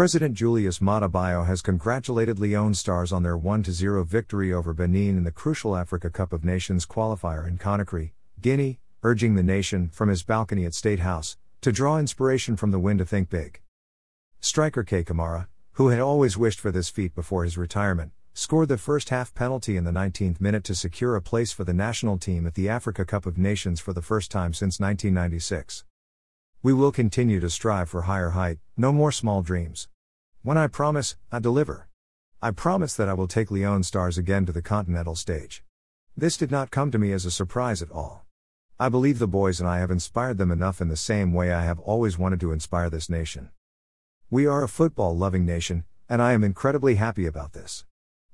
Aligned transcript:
President 0.00 0.34
Julius 0.34 0.78
Maada 0.78 1.12
Bio 1.12 1.44
has 1.44 1.60
congratulated 1.60 2.38
Leone 2.38 2.72
Stars 2.72 3.12
on 3.12 3.22
their 3.22 3.36
1 3.36 3.64
0 3.64 4.02
victory 4.04 4.50
over 4.50 4.72
Benin 4.72 5.18
in 5.18 5.24
the 5.24 5.30
crucial 5.30 5.76
Africa 5.76 6.08
Cup 6.08 6.32
of 6.32 6.42
Nations 6.42 6.86
qualifier 6.86 7.46
in 7.46 7.58
Conakry, 7.58 8.12
Guinea, 8.40 8.80
urging 9.02 9.34
the 9.34 9.42
nation, 9.42 9.90
from 9.92 10.08
his 10.08 10.22
balcony 10.22 10.64
at 10.64 10.72
State 10.72 11.00
House, 11.00 11.36
to 11.60 11.70
draw 11.70 11.98
inspiration 11.98 12.56
from 12.56 12.70
the 12.70 12.78
win 12.78 12.96
to 12.96 13.04
think 13.04 13.28
big. 13.28 13.60
Striker 14.40 14.84
Kei 14.84 15.04
Kamara, 15.04 15.48
who 15.72 15.88
had 15.88 16.00
always 16.00 16.38
wished 16.38 16.60
for 16.60 16.70
this 16.70 16.88
feat 16.88 17.14
before 17.14 17.44
his 17.44 17.58
retirement, 17.58 18.12
scored 18.32 18.68
the 18.68 18.78
first 18.78 19.10
half 19.10 19.34
penalty 19.34 19.76
in 19.76 19.84
the 19.84 19.90
19th 19.90 20.40
minute 20.40 20.64
to 20.64 20.74
secure 20.74 21.14
a 21.14 21.20
place 21.20 21.52
for 21.52 21.64
the 21.64 21.74
national 21.74 22.16
team 22.16 22.46
at 22.46 22.54
the 22.54 22.70
Africa 22.70 23.04
Cup 23.04 23.26
of 23.26 23.36
Nations 23.36 23.80
for 23.80 23.92
the 23.92 24.00
first 24.00 24.30
time 24.30 24.54
since 24.54 24.80
1996. 24.80 25.84
We 26.62 26.74
will 26.74 26.92
continue 26.92 27.40
to 27.40 27.48
strive 27.48 27.88
for 27.88 28.02
higher 28.02 28.30
height, 28.30 28.58
no 28.76 28.92
more 28.92 29.10
small 29.10 29.40
dreams. 29.40 29.88
When 30.42 30.58
I 30.58 30.66
promise, 30.66 31.16
I 31.32 31.38
deliver. 31.38 31.88
I 32.42 32.50
promise 32.50 32.94
that 32.96 33.08
I 33.08 33.14
will 33.14 33.28
take 33.28 33.50
Leone 33.50 33.82
Stars 33.82 34.18
again 34.18 34.44
to 34.44 34.52
the 34.52 34.60
continental 34.60 35.14
stage. 35.14 35.64
This 36.14 36.36
did 36.36 36.50
not 36.50 36.70
come 36.70 36.90
to 36.90 36.98
me 36.98 37.12
as 37.12 37.24
a 37.24 37.30
surprise 37.30 37.80
at 37.80 37.90
all. 37.90 38.26
I 38.78 38.90
believe 38.90 39.18
the 39.18 39.26
boys 39.26 39.58
and 39.58 39.66
I 39.66 39.78
have 39.78 39.90
inspired 39.90 40.36
them 40.36 40.50
enough 40.50 40.82
in 40.82 40.88
the 40.88 40.98
same 40.98 41.32
way 41.32 41.50
I 41.50 41.64
have 41.64 41.80
always 41.80 42.18
wanted 42.18 42.40
to 42.40 42.52
inspire 42.52 42.90
this 42.90 43.08
nation. 43.08 43.48
We 44.28 44.44
are 44.44 44.62
a 44.62 44.68
football 44.68 45.16
loving 45.16 45.46
nation, 45.46 45.84
and 46.10 46.20
I 46.20 46.32
am 46.34 46.44
incredibly 46.44 46.96
happy 46.96 47.24
about 47.24 47.54
this. 47.54 47.86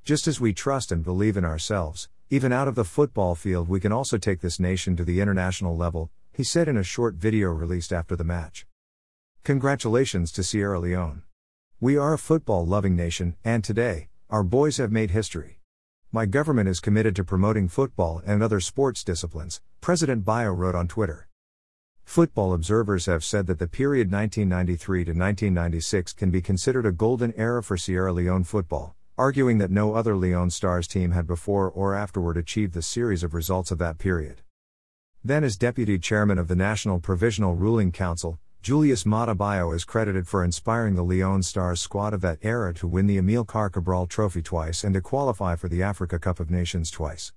Just 0.02 0.27
as 0.27 0.41
we 0.41 0.52
trust 0.52 0.91
and 0.91 1.05
believe 1.05 1.36
in 1.36 1.45
ourselves, 1.45 2.08
even 2.28 2.52
out 2.52 2.66
of 2.66 2.74
the 2.74 2.84
football 2.84 3.36
field, 3.36 3.69
we 3.69 3.78
can 3.78 3.92
also 3.92 4.19
take 4.19 4.41
this 4.41 4.58
nation 4.58 4.97
to 4.97 5.05
the 5.05 5.20
international 5.20 5.77
level, 5.77 6.11
he 6.36 6.45
said 6.45 6.68
in 6.68 6.76
a 6.76 6.82
short 6.82 7.14
video 7.14 7.48
released 7.48 7.95
after 7.95 8.14
the 8.14 8.22
match. 8.22 8.66
Congratulations 9.42 10.30
to 10.30 10.42
Sierra 10.42 10.78
Leone. 10.78 11.22
We 11.80 11.96
are 11.96 12.12
a 12.12 12.18
football 12.18 12.66
loving 12.66 12.94
nation, 12.94 13.36
and 13.42 13.64
today, 13.64 14.08
our 14.28 14.42
boys 14.42 14.77
have 14.77 14.92
made 14.92 15.12
history. 15.12 15.61
My 16.12 16.27
government 16.27 16.69
is 16.69 16.78
committed 16.78 17.16
to 17.16 17.24
promoting 17.24 17.69
football 17.69 18.20
and 18.27 18.42
other 18.42 18.61
sports 18.61 19.02
disciplines, 19.02 19.62
President 19.80 20.27
Bio 20.27 20.52
wrote 20.52 20.74
on 20.74 20.88
Twitter. 20.88 21.27
Football 22.05 22.52
observers 22.52 23.06
have 23.06 23.24
said 23.24 23.46
that 23.46 23.58
the 23.58 23.66
period 23.66 24.12
1993 24.12 25.05
to 25.05 25.11
1996 25.12 26.12
can 26.12 26.30
be 26.30 26.42
considered 26.42 26.84
a 26.84 26.92
golden 26.92 27.33
era 27.39 27.62
for 27.62 27.78
Sierra 27.78 28.12
Leone 28.12 28.44
football, 28.44 28.94
arguing 29.16 29.56
that 29.56 29.70
no 29.70 29.94
other 29.94 30.14
Leone 30.14 30.50
Stars 30.50 30.86
team 30.86 31.12
had 31.12 31.27
before 31.27 31.70
or 31.70 31.94
afterward 31.94 32.36
achieved 32.36 32.74
the 32.74 32.83
series 32.83 33.22
of 33.22 33.33
results 33.33 33.70
of 33.70 33.78
that 33.78 33.96
period. 33.96 34.42
Then, 35.27 35.42
as 35.42 35.56
deputy 35.56 35.98
chairman 35.98 36.38
of 36.38 36.46
the 36.46 36.55
National 36.55 37.00
Provisional 37.00 37.56
Ruling 37.56 37.91
Council, 37.91 38.38
Julius 38.62 39.02
Maada 39.02 39.36
Bio 39.36 39.72
is 39.72 39.84
credited 39.84 40.28
for 40.28 40.44
inspiring 40.44 40.94
the 40.94 41.02
Leone 41.02 41.42
Stars 41.42 41.80
squad 41.80 42.14
of 42.14 42.20
that 42.20 42.38
era 42.42 42.72
to 42.74 42.86
win 42.86 43.08
the 43.08 43.18
Amilcar 43.18 43.72
Cabral 43.72 44.06
Trophy 44.06 44.41
twice 44.41 44.84
and 44.84 44.94
to 44.94 45.00
qualify 45.00 45.56
for 45.56 45.68
the 45.68 45.83
Africa 45.83 46.20
Cup 46.20 46.38
of 46.38 46.48
Nations 46.48 46.92
twice. 46.92 47.33